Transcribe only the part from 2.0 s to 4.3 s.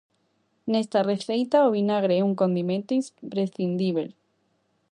é un condimento imprescindíbel.